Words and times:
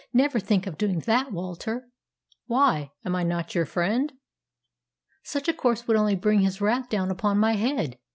"Never 0.13 0.39
think 0.39 0.65
of 0.65 0.79
doing 0.79 1.01
that, 1.01 1.31
Walter!" 1.31 1.87
"Why? 2.47 2.91
Am 3.05 3.15
I 3.15 3.21
not 3.21 3.53
your 3.53 3.67
friend?" 3.67 4.11
"Such 5.21 5.47
a 5.47 5.53
course 5.53 5.85
would 5.87 5.95
only 5.95 6.15
bring 6.15 6.39
his 6.39 6.59
wrath 6.59 6.89
down 6.89 7.11
upon 7.11 7.37
my 7.37 7.53
head. 7.53 7.99